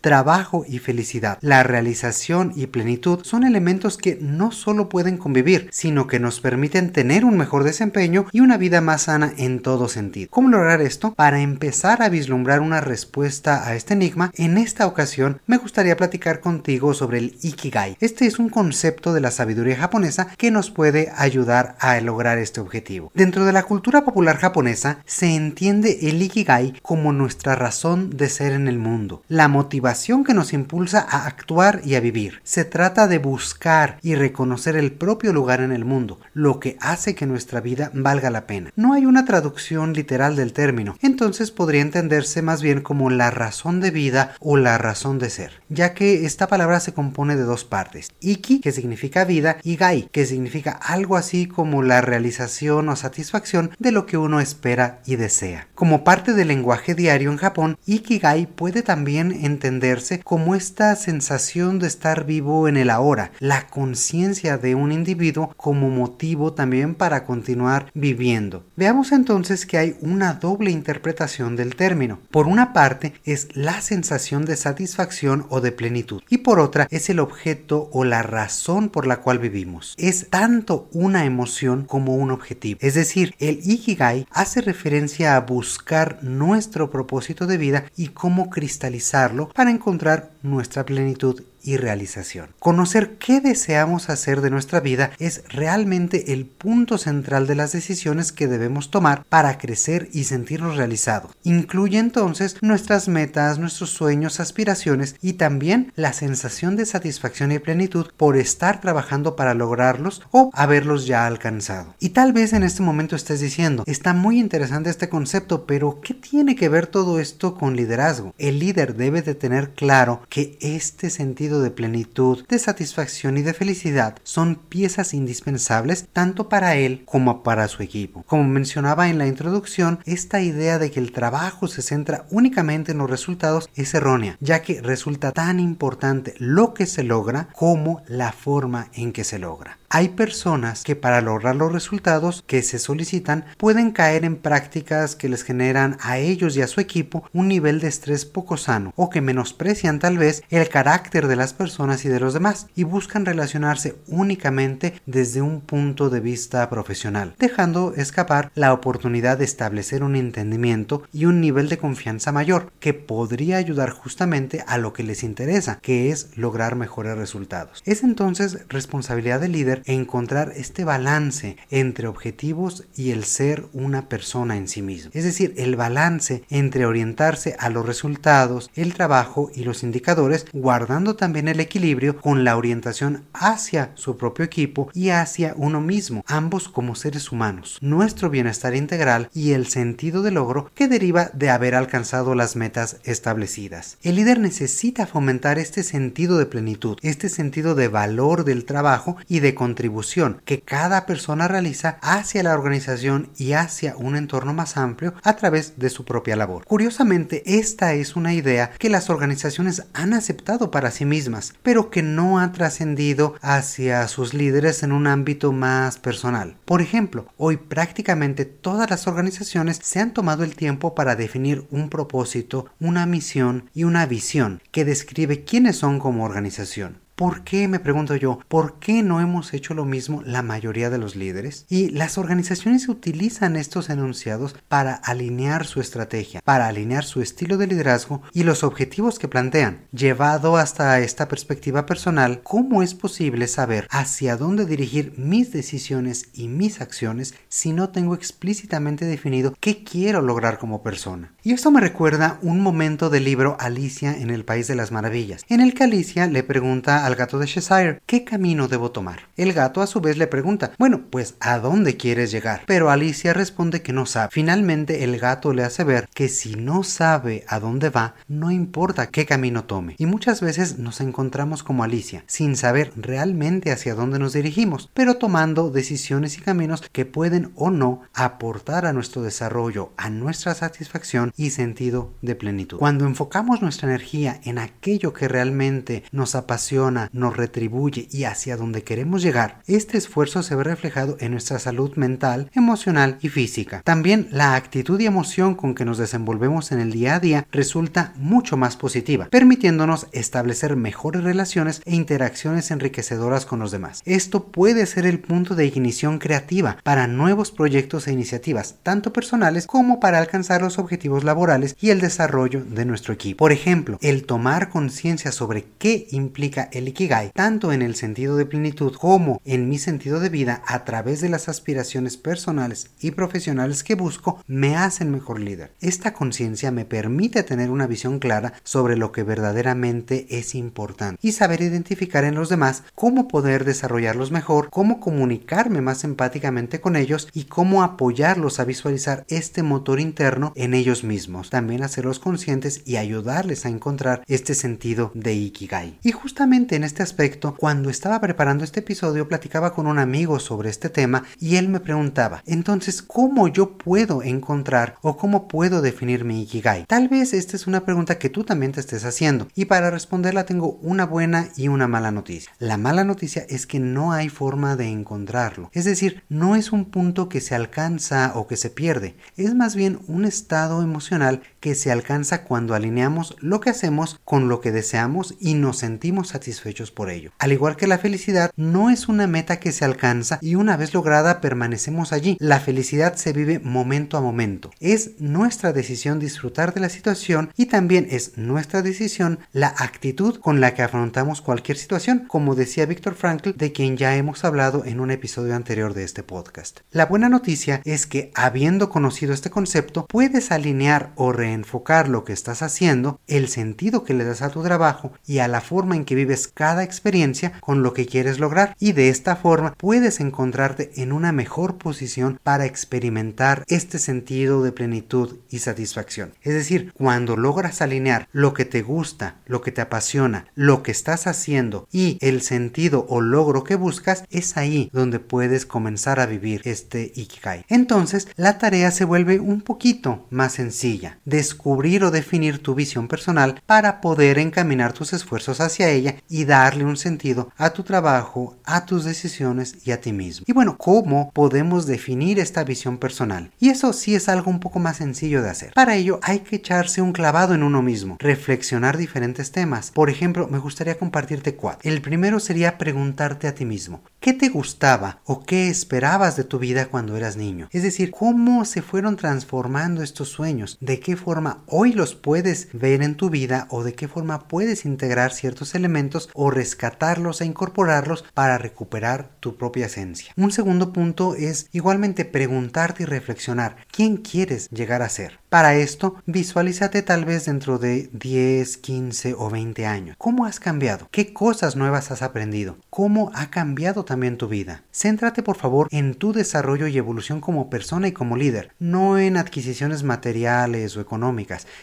Trabajo 0.00 0.64
y 0.68 0.78
felicidad, 0.78 1.38
la 1.40 1.62
realización 1.62 2.52
y 2.54 2.66
plenitud 2.66 3.20
son 3.24 3.44
elementos 3.44 3.96
que 3.96 4.18
no 4.20 4.52
solo 4.52 4.88
pueden 4.88 5.16
convivir, 5.18 5.68
sino 5.72 6.06
que 6.06 6.20
nos 6.20 6.40
permiten 6.40 6.92
tener 6.92 7.24
un 7.24 7.36
mejor 7.36 7.64
desempeño 7.64 8.26
y 8.32 8.40
una 8.40 8.56
vida 8.56 8.80
más 8.80 9.02
sana 9.02 9.32
en 9.36 9.60
todo 9.60 9.88
sentido. 9.88 10.28
¿Cómo 10.30 10.48
lograr 10.48 10.80
esto? 10.80 11.14
Para 11.14 11.40
empezar 11.40 12.02
a 12.02 12.08
vislumbrar 12.08 12.60
una 12.60 12.80
respuesta 12.80 13.66
a 13.66 13.74
este 13.74 13.94
enigma, 13.94 14.30
en 14.34 14.58
esta 14.58 14.86
ocasión 14.86 15.40
me 15.46 15.56
gustaría 15.56 15.96
platicar 15.96 16.40
contigo 16.40 16.94
sobre 16.94 17.18
el 17.18 17.36
Ikigai. 17.42 17.96
Este 18.00 18.26
es 18.26 18.38
un 18.38 18.48
concepto 18.48 19.12
de 19.12 19.20
la 19.20 19.30
sabiduría 19.30 19.76
japonesa 19.76 20.28
que 20.36 20.50
nos 20.50 20.70
puede 20.70 21.12
ayudar 21.16 21.76
a 21.80 22.00
lograr 22.00 22.38
este 22.38 22.60
objetivo. 22.60 23.10
Dentro 23.14 23.44
de 23.44 23.52
la 23.52 23.64
cultura 23.64 24.04
popular 24.04 24.36
japonesa 24.36 24.98
se 25.04 25.34
entiende 25.34 25.98
el 26.02 26.22
Ikigai 26.22 26.74
como 26.82 27.12
nuestra 27.12 27.54
razón 27.54 28.10
de 28.10 28.28
ser 28.28 28.52
en 28.52 28.68
el 28.68 28.78
mundo, 28.78 29.22
la 29.36 29.48
motivación 29.48 30.24
que 30.24 30.32
nos 30.32 30.54
impulsa 30.54 31.06
a 31.08 31.26
actuar 31.26 31.82
y 31.84 31.94
a 31.94 32.00
vivir. 32.00 32.40
Se 32.42 32.64
trata 32.64 33.06
de 33.06 33.18
buscar 33.18 33.98
y 34.02 34.14
reconocer 34.14 34.76
el 34.76 34.92
propio 34.92 35.34
lugar 35.34 35.60
en 35.60 35.72
el 35.72 35.84
mundo, 35.84 36.18
lo 36.32 36.58
que 36.58 36.78
hace 36.80 37.14
que 37.14 37.26
nuestra 37.26 37.60
vida 37.60 37.90
valga 37.92 38.30
la 38.30 38.46
pena. 38.46 38.72
No 38.76 38.94
hay 38.94 39.04
una 39.04 39.26
traducción 39.26 39.92
literal 39.92 40.36
del 40.36 40.54
término, 40.54 40.96
entonces 41.02 41.50
podría 41.50 41.82
entenderse 41.82 42.40
más 42.40 42.62
bien 42.62 42.80
como 42.80 43.10
la 43.10 43.30
razón 43.30 43.80
de 43.80 43.90
vida 43.90 44.34
o 44.40 44.56
la 44.56 44.78
razón 44.78 45.18
de 45.18 45.28
ser, 45.28 45.60
ya 45.68 45.92
que 45.92 46.24
esta 46.24 46.46
palabra 46.48 46.80
se 46.80 46.94
compone 46.94 47.36
de 47.36 47.42
dos 47.42 47.64
partes, 47.64 48.12
iki, 48.20 48.60
que 48.60 48.72
significa 48.72 49.24
vida, 49.24 49.58
y 49.62 49.76
gai, 49.76 50.08
que 50.12 50.24
significa 50.24 50.72
algo 50.72 51.16
así 51.16 51.46
como 51.46 51.82
la 51.82 52.00
realización 52.00 52.88
o 52.88 52.96
satisfacción 52.96 53.70
de 53.78 53.92
lo 53.92 54.06
que 54.06 54.16
uno 54.16 54.40
espera 54.40 55.00
y 55.04 55.16
desea. 55.16 55.68
Como 55.74 56.04
parte 56.04 56.32
del 56.32 56.48
lenguaje 56.48 56.94
diario 56.94 57.30
en 57.30 57.36
Japón, 57.36 57.76
ikigai 57.84 58.46
puede 58.46 58.80
también 58.82 59.25
entenderse 59.32 60.20
como 60.20 60.54
esta 60.54 60.94
sensación 60.96 61.78
de 61.78 61.86
estar 61.86 62.24
vivo 62.24 62.68
en 62.68 62.76
el 62.76 62.90
ahora, 62.90 63.32
la 63.38 63.66
conciencia 63.66 64.58
de 64.58 64.74
un 64.74 64.92
individuo 64.92 65.52
como 65.56 65.90
motivo 65.90 66.52
también 66.52 66.94
para 66.94 67.24
continuar 67.24 67.90
viviendo. 67.94 68.64
Veamos 68.76 69.12
entonces 69.12 69.66
que 69.66 69.78
hay 69.78 69.96
una 70.00 70.34
doble 70.34 70.70
interpretación 70.70 71.56
del 71.56 71.76
término. 71.76 72.18
Por 72.30 72.46
una 72.46 72.72
parte 72.72 73.14
es 73.24 73.48
la 73.54 73.80
sensación 73.80 74.44
de 74.44 74.56
satisfacción 74.56 75.46
o 75.48 75.60
de 75.60 75.72
plenitud 75.72 76.22
y 76.28 76.38
por 76.38 76.60
otra 76.60 76.86
es 76.90 77.10
el 77.10 77.20
objeto 77.20 77.88
o 77.92 78.04
la 78.04 78.22
razón 78.22 78.88
por 78.88 79.06
la 79.06 79.18
cual 79.18 79.38
vivimos. 79.38 79.94
Es 79.98 80.28
tanto 80.30 80.88
una 80.92 81.24
emoción 81.24 81.84
como 81.84 82.16
un 82.16 82.30
objetivo. 82.30 82.78
Es 82.82 82.94
decir, 82.94 83.34
el 83.38 83.60
Ikigai 83.62 84.26
hace 84.30 84.60
referencia 84.60 85.36
a 85.36 85.40
buscar 85.40 86.18
nuestro 86.22 86.90
propósito 86.90 87.46
de 87.46 87.58
vida 87.58 87.84
y 87.96 88.08
cómo 88.08 88.50
cristalizar 88.50 89.05
para 89.54 89.70
encontrar 89.70 90.30
nuestra 90.42 90.84
plenitud 90.84 91.42
y 91.66 91.76
realización. 91.76 92.50
Conocer 92.58 93.16
qué 93.18 93.40
deseamos 93.40 94.08
hacer 94.08 94.40
de 94.40 94.50
nuestra 94.50 94.80
vida 94.80 95.10
es 95.18 95.42
realmente 95.48 96.32
el 96.32 96.46
punto 96.46 96.96
central 96.96 97.46
de 97.46 97.56
las 97.56 97.72
decisiones 97.72 98.32
que 98.32 98.46
debemos 98.46 98.90
tomar 98.90 99.24
para 99.28 99.58
crecer 99.58 100.08
y 100.12 100.24
sentirnos 100.24 100.76
realizados. 100.76 101.32
Incluye 101.42 101.98
entonces 101.98 102.56
nuestras 102.62 103.08
metas, 103.08 103.58
nuestros 103.58 103.90
sueños, 103.90 104.40
aspiraciones 104.40 105.16
y 105.20 105.34
también 105.34 105.92
la 105.96 106.12
sensación 106.12 106.76
de 106.76 106.86
satisfacción 106.86 107.52
y 107.52 107.58
plenitud 107.58 108.06
por 108.16 108.36
estar 108.36 108.80
trabajando 108.80 109.36
para 109.36 109.54
lograrlos 109.54 110.22
o 110.30 110.50
haberlos 110.54 111.06
ya 111.06 111.26
alcanzado. 111.26 111.94
Y 111.98 112.10
tal 112.10 112.32
vez 112.32 112.52
en 112.52 112.62
este 112.62 112.82
momento 112.82 113.16
estés 113.16 113.40
diciendo, 113.40 113.82
está 113.86 114.12
muy 114.12 114.38
interesante 114.38 114.90
este 114.90 115.08
concepto, 115.08 115.66
pero 115.66 116.00
¿qué 116.00 116.14
tiene 116.14 116.54
que 116.54 116.68
ver 116.68 116.86
todo 116.86 117.18
esto 117.18 117.56
con 117.56 117.76
liderazgo? 117.76 118.34
El 118.38 118.60
líder 118.60 118.94
debe 118.94 119.22
de 119.22 119.34
tener 119.34 119.70
claro 119.70 120.22
que 120.28 120.56
este 120.60 121.10
sentido 121.10 121.55
de 121.60 121.70
plenitud, 121.70 122.44
de 122.46 122.58
satisfacción 122.58 123.36
y 123.36 123.42
de 123.42 123.54
felicidad 123.54 124.16
son 124.22 124.56
piezas 124.56 125.14
indispensables 125.14 126.06
tanto 126.12 126.48
para 126.48 126.76
él 126.76 127.02
como 127.04 127.42
para 127.42 127.68
su 127.68 127.82
equipo. 127.82 128.22
Como 128.26 128.44
mencionaba 128.44 129.08
en 129.08 129.18
la 129.18 129.26
introducción, 129.26 130.00
esta 130.04 130.40
idea 130.40 130.78
de 130.78 130.90
que 130.90 131.00
el 131.00 131.12
trabajo 131.12 131.68
se 131.68 131.82
centra 131.82 132.26
únicamente 132.30 132.92
en 132.92 132.98
los 132.98 133.10
resultados 133.10 133.68
es 133.74 133.94
errónea, 133.94 134.36
ya 134.40 134.62
que 134.62 134.80
resulta 134.80 135.32
tan 135.32 135.60
importante 135.60 136.34
lo 136.38 136.74
que 136.74 136.86
se 136.86 137.02
logra 137.02 137.48
como 137.54 138.02
la 138.06 138.32
forma 138.32 138.88
en 138.94 139.12
que 139.12 139.24
se 139.24 139.38
logra. 139.38 139.78
Hay 139.96 140.10
personas 140.10 140.82
que 140.84 140.94
para 140.94 141.22
lograr 141.22 141.56
los 141.56 141.72
resultados 141.72 142.44
que 142.46 142.62
se 142.62 142.78
solicitan 142.78 143.46
pueden 143.56 143.92
caer 143.92 144.26
en 144.26 144.36
prácticas 144.36 145.16
que 145.16 145.30
les 145.30 145.42
generan 145.42 145.96
a 146.02 146.18
ellos 146.18 146.54
y 146.54 146.60
a 146.60 146.66
su 146.66 146.82
equipo 146.82 147.24
un 147.32 147.48
nivel 147.48 147.80
de 147.80 147.88
estrés 147.88 148.26
poco 148.26 148.58
sano 148.58 148.92
o 148.94 149.08
que 149.08 149.22
menosprecian 149.22 149.98
tal 149.98 150.18
vez 150.18 150.42
el 150.50 150.68
carácter 150.68 151.28
de 151.28 151.36
las 151.36 151.54
personas 151.54 152.04
y 152.04 152.10
de 152.10 152.20
los 152.20 152.34
demás 152.34 152.66
y 152.76 152.84
buscan 152.84 153.24
relacionarse 153.24 153.96
únicamente 154.06 155.00
desde 155.06 155.40
un 155.40 155.62
punto 155.62 156.10
de 156.10 156.20
vista 156.20 156.68
profesional, 156.68 157.34
dejando 157.38 157.94
escapar 157.96 158.52
la 158.54 158.74
oportunidad 158.74 159.38
de 159.38 159.46
establecer 159.46 160.02
un 160.02 160.14
entendimiento 160.14 161.04
y 161.10 161.24
un 161.24 161.40
nivel 161.40 161.70
de 161.70 161.78
confianza 161.78 162.32
mayor 162.32 162.70
que 162.80 162.92
podría 162.92 163.56
ayudar 163.56 163.88
justamente 163.92 164.62
a 164.66 164.76
lo 164.76 164.92
que 164.92 165.04
les 165.04 165.22
interesa, 165.22 165.78
que 165.80 166.10
es 166.10 166.36
lograr 166.36 166.76
mejores 166.76 167.16
resultados. 167.16 167.82
Es 167.86 168.02
entonces 168.02 168.58
responsabilidad 168.68 169.40
del 169.40 169.52
líder 169.52 169.85
encontrar 169.86 170.52
este 170.56 170.84
balance 170.84 171.56
entre 171.70 172.06
objetivos 172.06 172.84
y 172.94 173.10
el 173.10 173.24
ser 173.24 173.66
una 173.72 174.08
persona 174.08 174.56
en 174.56 174.68
sí 174.68 174.82
mismo. 174.82 175.10
Es 175.14 175.24
decir, 175.24 175.54
el 175.56 175.76
balance 175.76 176.44
entre 176.50 176.86
orientarse 176.86 177.56
a 177.58 177.70
los 177.70 177.86
resultados, 177.86 178.70
el 178.74 178.94
trabajo 178.94 179.50
y 179.54 179.64
los 179.64 179.82
indicadores, 179.82 180.46
guardando 180.52 181.16
también 181.16 181.48
el 181.48 181.60
equilibrio 181.60 182.20
con 182.20 182.44
la 182.44 182.56
orientación 182.56 183.24
hacia 183.32 183.92
su 183.94 184.16
propio 184.16 184.44
equipo 184.44 184.90
y 184.92 185.10
hacia 185.10 185.54
uno 185.56 185.80
mismo, 185.80 186.24
ambos 186.26 186.68
como 186.68 186.94
seres 186.94 187.32
humanos, 187.32 187.78
nuestro 187.80 188.30
bienestar 188.30 188.74
integral 188.74 189.30
y 189.32 189.52
el 189.52 189.66
sentido 189.66 190.22
de 190.22 190.30
logro 190.30 190.70
que 190.74 190.88
deriva 190.88 191.30
de 191.32 191.50
haber 191.50 191.74
alcanzado 191.74 192.34
las 192.34 192.56
metas 192.56 192.98
establecidas. 193.04 193.98
El 194.02 194.16
líder 194.16 194.38
necesita 194.38 195.06
fomentar 195.06 195.58
este 195.58 195.82
sentido 195.82 196.38
de 196.38 196.46
plenitud, 196.46 196.98
este 197.02 197.28
sentido 197.28 197.74
de 197.74 197.88
valor 197.88 198.44
del 198.44 198.64
trabajo 198.64 199.16
y 199.28 199.40
de 199.40 199.54
contribución 199.66 200.40
que 200.44 200.60
cada 200.60 201.06
persona 201.06 201.48
realiza 201.48 201.98
hacia 202.00 202.44
la 202.44 202.54
organización 202.54 203.30
y 203.36 203.54
hacia 203.54 203.96
un 203.96 204.14
entorno 204.14 204.54
más 204.54 204.76
amplio 204.76 205.14
a 205.24 205.34
través 205.34 205.76
de 205.76 205.90
su 205.90 206.04
propia 206.04 206.36
labor. 206.36 206.64
Curiosamente, 206.64 207.42
esta 207.58 207.92
es 207.94 208.14
una 208.14 208.32
idea 208.32 208.70
que 208.78 208.88
las 208.88 209.10
organizaciones 209.10 209.82
han 209.92 210.12
aceptado 210.12 210.70
para 210.70 210.92
sí 210.92 211.04
mismas, 211.04 211.52
pero 211.64 211.90
que 211.90 212.04
no 212.04 212.38
ha 212.38 212.52
trascendido 212.52 213.34
hacia 213.42 214.06
sus 214.06 214.34
líderes 214.34 214.84
en 214.84 214.92
un 214.92 215.08
ámbito 215.08 215.50
más 215.50 215.98
personal. 215.98 216.56
Por 216.64 216.80
ejemplo, 216.80 217.26
hoy 217.36 217.56
prácticamente 217.56 218.44
todas 218.44 218.88
las 218.88 219.08
organizaciones 219.08 219.80
se 219.82 219.98
han 219.98 220.14
tomado 220.14 220.44
el 220.44 220.54
tiempo 220.54 220.94
para 220.94 221.16
definir 221.16 221.66
un 221.72 221.88
propósito, 221.88 222.66
una 222.78 223.04
misión 223.04 223.68
y 223.74 223.82
una 223.82 224.06
visión 224.06 224.62
que 224.70 224.84
describe 224.84 225.42
quiénes 225.42 225.74
son 225.74 225.98
como 225.98 226.24
organización. 226.24 227.05
¿Por 227.16 227.44
qué, 227.44 227.66
me 227.66 227.80
pregunto 227.80 228.14
yo, 228.14 228.40
por 228.46 228.78
qué 228.78 229.02
no 229.02 229.22
hemos 229.22 229.54
hecho 229.54 229.72
lo 229.72 229.86
mismo 229.86 230.20
la 230.26 230.42
mayoría 230.42 230.90
de 230.90 230.98
los 230.98 231.16
líderes? 231.16 231.64
Y 231.70 231.88
las 231.88 232.18
organizaciones 232.18 232.90
utilizan 232.90 233.56
estos 233.56 233.88
enunciados 233.88 234.54
para 234.68 234.92
alinear 234.96 235.64
su 235.64 235.80
estrategia, 235.80 236.42
para 236.44 236.66
alinear 236.66 237.04
su 237.04 237.22
estilo 237.22 237.56
de 237.56 237.68
liderazgo 237.68 238.20
y 238.34 238.42
los 238.42 238.62
objetivos 238.62 239.18
que 239.18 239.28
plantean. 239.28 239.86
Llevado 239.92 240.58
hasta 240.58 241.00
esta 241.00 241.26
perspectiva 241.26 241.86
personal, 241.86 242.42
¿cómo 242.42 242.82
es 242.82 242.94
posible 242.94 243.48
saber 243.48 243.88
hacia 243.90 244.36
dónde 244.36 244.66
dirigir 244.66 245.14
mis 245.16 245.52
decisiones 245.52 246.28
y 246.34 246.48
mis 246.48 246.82
acciones 246.82 247.32
si 247.48 247.72
no 247.72 247.88
tengo 247.88 248.14
explícitamente 248.14 249.06
definido 249.06 249.54
qué 249.58 249.84
quiero 249.84 250.20
lograr 250.20 250.58
como 250.58 250.82
persona? 250.82 251.32
Y 251.42 251.54
esto 251.54 251.70
me 251.70 251.80
recuerda 251.80 252.38
un 252.42 252.60
momento 252.60 253.08
del 253.08 253.24
libro 253.24 253.56
Alicia 253.58 254.14
en 254.14 254.28
el 254.28 254.44
País 254.44 254.66
de 254.66 254.74
las 254.74 254.92
Maravillas, 254.92 255.46
en 255.48 255.62
el 255.62 255.72
que 255.72 255.84
Alicia 255.84 256.26
le 256.26 256.42
pregunta 256.42 257.05
al 257.06 257.14
gato 257.14 257.38
de 257.38 257.46
Cheshire 257.46 258.00
qué 258.04 258.24
camino 258.24 258.66
debo 258.66 258.90
tomar. 258.90 259.28
El 259.36 259.52
gato 259.52 259.80
a 259.80 259.86
su 259.86 260.00
vez 260.00 260.18
le 260.18 260.26
pregunta, 260.26 260.72
bueno, 260.76 261.02
pues 261.08 261.36
¿a 261.38 261.60
dónde 261.60 261.96
quieres 261.96 262.32
llegar? 262.32 262.62
Pero 262.66 262.90
Alicia 262.90 263.32
responde 263.32 263.80
que 263.80 263.92
no 263.92 264.06
sabe. 264.06 264.30
Finalmente 264.32 265.04
el 265.04 265.16
gato 265.18 265.52
le 265.52 265.62
hace 265.62 265.84
ver 265.84 266.08
que 266.12 266.28
si 266.28 266.56
no 266.56 266.82
sabe 266.82 267.44
a 267.46 267.60
dónde 267.60 267.90
va, 267.90 268.16
no 268.26 268.50
importa 268.50 269.06
qué 269.06 269.24
camino 269.24 269.64
tome. 269.64 269.94
Y 269.98 270.06
muchas 270.06 270.40
veces 270.40 270.78
nos 270.80 271.00
encontramos 271.00 271.62
como 271.62 271.84
Alicia, 271.84 272.24
sin 272.26 272.56
saber 272.56 272.90
realmente 272.96 273.70
hacia 273.70 273.94
dónde 273.94 274.18
nos 274.18 274.32
dirigimos, 274.32 274.90
pero 274.92 275.14
tomando 275.14 275.70
decisiones 275.70 276.36
y 276.38 276.40
caminos 276.40 276.82
que 276.90 277.04
pueden 277.04 277.52
o 277.54 277.70
no 277.70 278.02
aportar 278.14 278.84
a 278.84 278.92
nuestro 278.92 279.22
desarrollo, 279.22 279.92
a 279.96 280.10
nuestra 280.10 280.54
satisfacción 280.54 281.32
y 281.36 281.50
sentido 281.50 282.10
de 282.20 282.34
plenitud. 282.34 282.78
Cuando 282.78 283.06
enfocamos 283.06 283.62
nuestra 283.62 283.88
energía 283.88 284.40
en 284.42 284.58
aquello 284.58 285.12
que 285.12 285.28
realmente 285.28 286.02
nos 286.10 286.34
apasiona, 286.34 286.95
nos 287.12 287.36
retribuye 287.36 288.08
y 288.10 288.24
hacia 288.24 288.56
donde 288.56 288.82
queremos 288.82 289.22
llegar, 289.22 289.60
este 289.66 289.98
esfuerzo 289.98 290.42
se 290.42 290.54
ve 290.54 290.64
reflejado 290.64 291.16
en 291.20 291.32
nuestra 291.32 291.58
salud 291.58 291.96
mental, 291.96 292.50
emocional 292.54 293.18
y 293.20 293.28
física. 293.28 293.82
También 293.84 294.28
la 294.30 294.54
actitud 294.54 294.98
y 295.00 295.06
emoción 295.06 295.54
con 295.54 295.74
que 295.74 295.84
nos 295.84 295.98
desenvolvemos 295.98 296.72
en 296.72 296.80
el 296.80 296.92
día 296.92 297.16
a 297.16 297.20
día 297.20 297.46
resulta 297.52 298.12
mucho 298.16 298.56
más 298.56 298.76
positiva, 298.76 299.28
permitiéndonos 299.30 300.08
establecer 300.12 300.76
mejores 300.76 301.24
relaciones 301.24 301.82
e 301.84 301.94
interacciones 301.94 302.70
enriquecedoras 302.70 303.46
con 303.46 303.58
los 303.58 303.70
demás. 303.70 304.02
Esto 304.04 304.44
puede 304.44 304.86
ser 304.86 305.06
el 305.06 305.20
punto 305.20 305.54
de 305.54 305.66
ignición 305.66 306.18
creativa 306.18 306.78
para 306.82 307.06
nuevos 307.06 307.50
proyectos 307.50 308.06
e 308.08 308.12
iniciativas, 308.12 308.76
tanto 308.82 309.12
personales 309.12 309.66
como 309.66 310.00
para 310.00 310.18
alcanzar 310.18 310.62
los 310.62 310.78
objetivos 310.78 311.24
laborales 311.24 311.76
y 311.80 311.90
el 311.90 312.00
desarrollo 312.00 312.64
de 312.64 312.84
nuestro 312.84 313.12
equipo. 313.12 313.38
Por 313.38 313.52
ejemplo, 313.52 313.98
el 314.00 314.24
tomar 314.24 314.70
conciencia 314.70 315.32
sobre 315.32 315.66
qué 315.78 316.06
implica 316.10 316.68
el 316.72 316.85
Ikigai, 316.88 317.30
tanto 317.32 317.72
en 317.72 317.82
el 317.82 317.94
sentido 317.94 318.36
de 318.36 318.46
plenitud 318.46 318.94
como 318.94 319.40
en 319.44 319.68
mi 319.68 319.78
sentido 319.78 320.20
de 320.20 320.28
vida 320.28 320.62
a 320.66 320.84
través 320.84 321.20
de 321.20 321.28
las 321.28 321.48
aspiraciones 321.48 322.16
personales 322.16 322.90
y 323.00 323.12
profesionales 323.12 323.84
que 323.84 323.94
busco, 323.94 324.42
me 324.46 324.76
hacen 324.76 325.10
mejor 325.10 325.40
líder. 325.40 325.72
Esta 325.80 326.12
conciencia 326.12 326.70
me 326.70 326.84
permite 326.84 327.42
tener 327.42 327.70
una 327.70 327.86
visión 327.86 328.18
clara 328.18 328.54
sobre 328.64 328.96
lo 328.96 329.12
que 329.12 329.22
verdaderamente 329.22 330.26
es 330.30 330.54
importante 330.54 331.18
y 331.22 331.32
saber 331.32 331.60
identificar 331.60 332.24
en 332.24 332.34
los 332.34 332.48
demás 332.48 332.84
cómo 332.94 333.28
poder 333.28 333.64
desarrollarlos 333.64 334.30
mejor, 334.30 334.68
cómo 334.70 335.00
comunicarme 335.00 335.80
más 335.80 336.04
empáticamente 336.04 336.80
con 336.80 336.96
ellos 336.96 337.28
y 337.32 337.44
cómo 337.44 337.82
apoyarlos 337.82 338.60
a 338.60 338.64
visualizar 338.64 339.24
este 339.28 339.62
motor 339.62 340.00
interno 340.00 340.52
en 340.56 340.74
ellos 340.74 341.04
mismos. 341.04 341.50
También 341.50 341.82
hacerlos 341.82 342.18
conscientes 342.18 342.82
y 342.84 342.96
ayudarles 342.96 343.66
a 343.66 343.68
encontrar 343.68 344.22
este 344.26 344.54
sentido 344.54 345.10
de 345.14 345.34
Ikigai. 345.34 345.98
Y 346.02 346.12
justamente 346.12 346.75
en 346.76 346.84
este 346.84 347.02
aspecto, 347.02 347.54
cuando 347.56 347.90
estaba 347.90 348.20
preparando 348.20 348.62
este 348.62 348.80
episodio, 348.80 349.28
platicaba 349.28 349.74
con 349.74 349.86
un 349.86 349.98
amigo 349.98 350.38
sobre 350.38 350.70
este 350.70 350.88
tema 350.88 351.24
y 351.40 351.56
él 351.56 351.68
me 351.68 351.80
preguntaba, 351.80 352.42
entonces, 352.46 353.02
¿cómo 353.02 353.48
yo 353.48 353.76
puedo 353.76 354.22
encontrar 354.22 354.96
o 355.02 355.16
cómo 355.16 355.48
puedo 355.48 355.82
definir 355.82 356.24
mi 356.24 356.42
Ikigai? 356.42 356.86
Tal 356.86 357.08
vez 357.08 357.32
esta 357.32 357.56
es 357.56 357.66
una 357.66 357.84
pregunta 357.84 358.18
que 358.18 358.30
tú 358.30 358.44
también 358.44 358.72
te 358.72 358.80
estés 358.80 359.04
haciendo 359.04 359.48
y 359.54 359.64
para 359.64 359.90
responderla 359.90 360.46
tengo 360.46 360.78
una 360.82 361.06
buena 361.06 361.48
y 361.56 361.68
una 361.68 361.88
mala 361.88 362.10
noticia. 362.10 362.52
La 362.58 362.76
mala 362.76 363.04
noticia 363.04 363.44
es 363.48 363.66
que 363.66 363.80
no 363.80 364.12
hay 364.12 364.28
forma 364.28 364.76
de 364.76 364.88
encontrarlo, 364.88 365.70
es 365.72 365.84
decir, 365.84 366.22
no 366.28 366.56
es 366.56 366.72
un 366.72 366.84
punto 366.84 367.28
que 367.28 367.40
se 367.40 367.54
alcanza 367.54 368.32
o 368.34 368.46
que 368.46 368.56
se 368.56 368.70
pierde, 368.70 369.16
es 369.36 369.54
más 369.54 369.74
bien 369.74 369.98
un 370.06 370.24
estado 370.24 370.82
emocional 370.82 371.42
que 371.66 371.74
se 371.74 371.90
alcanza 371.90 372.44
cuando 372.44 372.76
alineamos 372.76 373.34
lo 373.40 373.58
que 373.58 373.70
hacemos 373.70 374.20
con 374.24 374.48
lo 374.48 374.60
que 374.60 374.70
deseamos 374.70 375.34
y 375.40 375.54
nos 375.54 375.78
sentimos 375.78 376.28
satisfechos 376.28 376.92
por 376.92 377.10
ello. 377.10 377.32
Al 377.40 377.50
igual 377.50 377.74
que 377.74 377.88
la 377.88 377.98
felicidad, 377.98 378.52
no 378.54 378.88
es 378.88 379.08
una 379.08 379.26
meta 379.26 379.58
que 379.58 379.72
se 379.72 379.84
alcanza 379.84 380.38
y 380.40 380.54
una 380.54 380.76
vez 380.76 380.94
lograda 380.94 381.40
permanecemos 381.40 382.12
allí. 382.12 382.36
La 382.38 382.60
felicidad 382.60 383.16
se 383.16 383.32
vive 383.32 383.58
momento 383.58 384.16
a 384.16 384.20
momento. 384.20 384.70
Es 384.78 385.18
nuestra 385.18 385.72
decisión 385.72 386.20
disfrutar 386.20 386.72
de 386.72 386.82
la 386.82 386.88
situación 386.88 387.50
y 387.56 387.66
también 387.66 388.06
es 388.12 388.38
nuestra 388.38 388.82
decisión 388.82 389.40
la 389.50 389.74
actitud 389.76 390.38
con 390.38 390.60
la 390.60 390.72
que 390.72 390.84
afrontamos 390.84 391.42
cualquier 391.42 391.78
situación, 391.78 392.26
como 392.28 392.54
decía 392.54 392.86
Víctor 392.86 393.16
Frankl, 393.16 393.56
de 393.56 393.72
quien 393.72 393.96
ya 393.96 394.14
hemos 394.14 394.44
hablado 394.44 394.84
en 394.84 395.00
un 395.00 395.10
episodio 395.10 395.56
anterior 395.56 395.94
de 395.94 396.04
este 396.04 396.22
podcast. 396.22 396.78
La 396.92 397.06
buena 397.06 397.28
noticia 397.28 397.80
es 397.84 398.06
que 398.06 398.30
habiendo 398.36 398.88
conocido 398.88 399.34
este 399.34 399.50
concepto, 399.50 400.06
puedes 400.06 400.52
alinear 400.52 401.10
o 401.16 401.32
reenfocar 401.56 402.08
lo 402.08 402.24
que 402.24 402.34
estás 402.34 402.62
haciendo, 402.62 403.18
el 403.26 403.48
sentido 403.48 404.04
que 404.04 404.12
le 404.12 404.24
das 404.24 404.42
a 404.42 404.50
tu 404.50 404.62
trabajo 404.62 405.12
y 405.26 405.38
a 405.38 405.48
la 405.48 405.62
forma 405.62 405.96
en 405.96 406.04
que 406.04 406.14
vives 406.14 406.48
cada 406.48 406.84
experiencia 406.84 407.52
con 407.60 407.82
lo 407.82 407.94
que 407.94 408.06
quieres 408.06 408.38
lograr 408.38 408.76
y 408.78 408.92
de 408.92 409.08
esta 409.08 409.36
forma 409.36 409.74
puedes 409.78 410.20
encontrarte 410.20 410.90
en 410.96 411.12
una 411.12 411.32
mejor 411.32 411.78
posición 411.78 412.38
para 412.42 412.66
experimentar 412.66 413.64
este 413.68 413.98
sentido 413.98 414.62
de 414.62 414.72
plenitud 414.72 415.36
y 415.50 415.60
satisfacción. 415.60 416.34
Es 416.42 416.52
decir, 416.52 416.92
cuando 416.92 417.36
logras 417.36 417.80
alinear 417.80 418.28
lo 418.32 418.52
que 418.52 418.66
te 418.66 418.82
gusta, 418.82 419.36
lo 419.46 419.62
que 419.62 419.72
te 419.72 419.80
apasiona, 419.80 420.46
lo 420.54 420.82
que 420.82 420.92
estás 420.92 421.26
haciendo 421.26 421.88
y 421.90 422.18
el 422.20 422.42
sentido 422.42 423.06
o 423.08 423.22
logro 423.22 423.64
que 423.64 423.76
buscas, 423.76 424.24
es 424.30 424.58
ahí 424.58 424.90
donde 424.92 425.20
puedes 425.20 425.64
comenzar 425.64 426.20
a 426.20 426.26
vivir 426.26 426.60
este 426.64 427.12
Ikigai. 427.14 427.64
Entonces, 427.68 428.28
la 428.36 428.58
tarea 428.58 428.90
se 428.90 429.06
vuelve 429.06 429.40
un 429.40 429.62
poquito 429.62 430.26
más 430.28 430.52
sencilla. 430.52 431.18
Descubrir 431.46 432.02
o 432.02 432.10
definir 432.10 432.60
tu 432.60 432.74
visión 432.74 433.06
personal 433.06 433.62
para 433.66 434.00
poder 434.00 434.40
encaminar 434.40 434.92
tus 434.92 435.12
esfuerzos 435.12 435.60
hacia 435.60 435.90
ella 435.90 436.16
y 436.28 436.44
darle 436.44 436.84
un 436.84 436.96
sentido 436.96 437.52
a 437.56 437.70
tu 437.70 437.84
trabajo, 437.84 438.56
a 438.64 438.84
tus 438.84 439.04
decisiones 439.04 439.76
y 439.84 439.92
a 439.92 440.00
ti 440.00 440.12
mismo. 440.12 440.44
Y 440.48 440.52
bueno, 440.52 440.76
¿cómo 440.76 441.30
podemos 441.32 441.86
definir 441.86 442.40
esta 442.40 442.64
visión 442.64 442.98
personal? 442.98 443.52
Y 443.60 443.68
eso 443.68 443.92
sí 443.92 444.16
es 444.16 444.28
algo 444.28 444.50
un 444.50 444.58
poco 444.58 444.80
más 444.80 444.96
sencillo 444.96 445.40
de 445.40 445.50
hacer. 445.50 445.72
Para 445.72 445.94
ello 445.94 446.18
hay 446.20 446.40
que 446.40 446.56
echarse 446.56 447.00
un 447.00 447.12
clavado 447.12 447.54
en 447.54 447.62
uno 447.62 447.80
mismo, 447.80 448.16
reflexionar 448.18 448.96
diferentes 448.96 449.52
temas. 449.52 449.92
Por 449.92 450.10
ejemplo, 450.10 450.48
me 450.48 450.58
gustaría 450.58 450.98
compartirte 450.98 451.54
cuatro. 451.54 451.88
El 451.88 452.02
primero 452.02 452.40
sería 452.40 452.76
preguntarte 452.76 453.46
a 453.46 453.54
ti 453.54 453.64
mismo, 453.64 454.02
¿qué 454.18 454.32
te 454.32 454.48
gustaba 454.48 455.20
o 455.24 455.44
qué 455.44 455.68
esperabas 455.68 456.36
de 456.36 456.42
tu 456.42 456.58
vida 456.58 456.86
cuando 456.86 457.16
eras 457.16 457.36
niño? 457.36 457.68
Es 457.70 457.84
decir, 457.84 458.10
¿cómo 458.10 458.64
se 458.64 458.82
fueron 458.82 459.14
transformando 459.14 460.02
estos 460.02 460.28
sueños? 460.30 460.78
¿De 460.80 460.98
qué 460.98 461.16
hoy 461.66 461.92
los 461.92 462.14
puedes 462.14 462.68
ver 462.72 463.02
en 463.02 463.16
tu 463.16 463.30
vida 463.30 463.66
o 463.70 463.82
de 463.82 463.94
qué 463.94 464.06
forma 464.06 464.46
puedes 464.46 464.84
integrar 464.84 465.32
ciertos 465.32 465.74
elementos 465.74 466.30
o 466.34 466.50
rescatarlos 466.50 467.40
e 467.40 467.46
incorporarlos 467.46 468.24
para 468.32 468.58
recuperar 468.58 469.30
tu 469.40 469.56
propia 469.56 469.86
esencia. 469.86 470.32
Un 470.36 470.52
segundo 470.52 470.92
punto 470.92 471.34
es 471.34 471.68
igualmente 471.72 472.24
preguntarte 472.24 473.02
y 473.02 473.06
reflexionar 473.06 473.76
quién 473.90 474.18
quieres 474.18 474.68
llegar 474.70 475.02
a 475.02 475.08
ser. 475.08 475.40
Para 475.48 475.74
esto, 475.74 476.16
visualízate 476.26 477.02
tal 477.02 477.24
vez 477.24 477.46
dentro 477.46 477.78
de 477.78 478.10
10, 478.12 478.76
15 478.76 479.34
o 479.38 479.48
20 479.48 479.86
años. 479.86 480.16
¿Cómo 480.18 480.44
has 480.44 480.60
cambiado? 480.60 481.08
¿Qué 481.10 481.32
cosas 481.32 481.76
nuevas 481.76 482.10
has 482.10 482.22
aprendido? 482.22 482.76
¿Cómo 482.90 483.30
ha 483.34 483.48
cambiado 483.50 484.04
también 484.04 484.36
tu 484.36 484.48
vida? 484.48 484.82
Céntrate 484.92 485.42
por 485.42 485.56
favor 485.56 485.88
en 485.90 486.14
tu 486.14 486.32
desarrollo 486.32 486.88
y 486.88 486.98
evolución 486.98 487.40
como 487.40 487.70
persona 487.70 488.08
y 488.08 488.12
como 488.12 488.36
líder, 488.36 488.72
no 488.78 489.18
en 489.18 489.36
adquisiciones 489.36 490.02
materiales 490.02 490.96
o 490.96 491.00
económicas, 491.00 491.15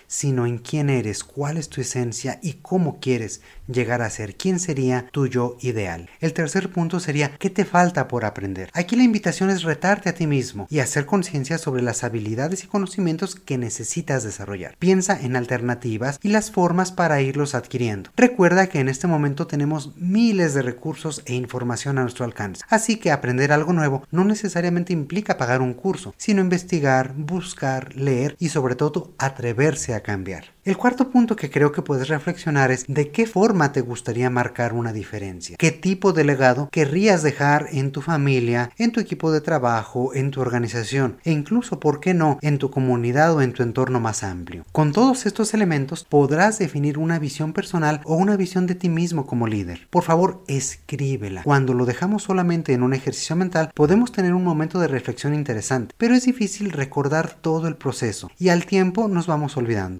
sino 0.07 0.45
en 0.45 0.57
quién 0.57 0.89
eres, 0.89 1.23
cuál 1.23 1.57
es 1.57 1.69
tu 1.69 1.81
esencia 1.81 2.39
y 2.41 2.53
cómo 2.61 2.99
quieres 2.99 3.41
llegar 3.67 4.01
a 4.01 4.09
ser, 4.09 4.35
quién 4.35 4.59
sería 4.59 5.07
tu 5.11 5.27
yo 5.27 5.57
ideal. 5.61 6.09
El 6.19 6.33
tercer 6.33 6.71
punto 6.71 6.99
sería 6.99 7.35
qué 7.37 7.49
te 7.49 7.65
falta 7.65 8.07
por 8.07 8.25
aprender. 8.25 8.69
Aquí 8.73 8.95
la 8.95 9.03
invitación 9.03 9.49
es 9.49 9.63
retarte 9.63 10.09
a 10.09 10.15
ti 10.15 10.27
mismo 10.27 10.67
y 10.69 10.79
hacer 10.79 11.05
conciencia 11.05 11.57
sobre 11.57 11.81
las 11.81 12.03
habilidades 12.03 12.63
y 12.63 12.67
conocimientos 12.67 13.35
que 13.35 13.57
necesitas 13.57 14.23
desarrollar. 14.23 14.75
Piensa 14.77 15.19
en 15.19 15.35
alternativas 15.35 16.19
y 16.21 16.29
las 16.29 16.51
formas 16.51 16.91
para 16.91 17.21
irlos 17.21 17.55
adquiriendo. 17.55 18.09
Recuerda 18.15 18.67
que 18.67 18.79
en 18.79 18.89
este 18.89 19.07
momento 19.07 19.47
tenemos 19.47 19.95
miles 19.97 20.53
de 20.53 20.61
recursos 20.61 21.21
e 21.25 21.33
información 21.33 21.97
a 21.97 22.01
nuestro 22.01 22.25
alcance, 22.25 22.63
así 22.69 22.97
que 22.97 23.11
aprender 23.11 23.51
algo 23.51 23.73
nuevo 23.73 24.03
no 24.11 24.23
necesariamente 24.23 24.93
implica 24.93 25.37
pagar 25.37 25.61
un 25.61 25.73
curso, 25.73 26.13
sino 26.17 26.41
investigar, 26.41 27.13
buscar, 27.15 27.95
leer 27.95 28.35
y 28.39 28.49
sobre 28.49 28.75
todo 28.75 29.13
atreverse 29.25 29.93
a 29.93 30.01
cambiar. 30.01 30.52
El 30.65 30.77
cuarto 30.77 31.09
punto 31.09 31.35
que 31.35 31.49
creo 31.49 31.73
que 31.73 31.81
puedes 31.81 32.07
reflexionar 32.07 32.71
es 32.71 32.85
de 32.87 33.11
qué 33.11 33.27
forma 33.27 33.73
te 33.73 33.81
gustaría 33.81 34.29
marcar 34.29 34.71
una 34.71 34.93
diferencia, 34.93 35.57
qué 35.57 35.71
tipo 35.71 36.13
de 36.13 36.23
legado 36.23 36.69
querrías 36.71 37.21
dejar 37.21 37.67
en 37.73 37.91
tu 37.91 37.99
familia, 37.99 38.71
en 38.77 38.93
tu 38.93 39.01
equipo 39.01 39.33
de 39.33 39.41
trabajo, 39.41 40.13
en 40.13 40.31
tu 40.31 40.39
organización 40.39 41.17
e 41.25 41.33
incluso, 41.33 41.81
¿por 41.81 41.99
qué 41.99 42.13
no?, 42.13 42.39
en 42.41 42.59
tu 42.59 42.71
comunidad 42.71 43.35
o 43.35 43.41
en 43.41 43.51
tu 43.51 43.61
entorno 43.61 43.99
más 43.99 44.23
amplio. 44.23 44.65
Con 44.71 44.93
todos 44.93 45.25
estos 45.25 45.53
elementos 45.53 46.05
podrás 46.05 46.59
definir 46.59 46.97
una 46.97 47.19
visión 47.19 47.51
personal 47.51 47.99
o 48.05 48.15
una 48.15 48.37
visión 48.37 48.65
de 48.65 48.75
ti 48.75 48.87
mismo 48.87 49.27
como 49.27 49.47
líder. 49.47 49.89
Por 49.89 50.03
favor, 50.03 50.45
escríbela. 50.47 51.43
Cuando 51.43 51.73
lo 51.73 51.85
dejamos 51.85 52.23
solamente 52.23 52.71
en 52.71 52.83
un 52.83 52.93
ejercicio 52.93 53.35
mental, 53.35 53.69
podemos 53.75 54.13
tener 54.13 54.33
un 54.33 54.45
momento 54.45 54.79
de 54.79 54.87
reflexión 54.87 55.33
interesante, 55.33 55.93
pero 55.97 56.15
es 56.15 56.23
difícil 56.23 56.71
recordar 56.71 57.33
todo 57.33 57.67
el 57.67 57.75
proceso 57.75 58.31
y 58.39 58.47
al 58.47 58.65
tiempo 58.65 59.09
nos 59.09 59.27
vamos 59.27 59.57
olvidando 59.57 59.99